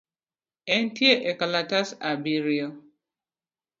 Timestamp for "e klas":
1.31-1.89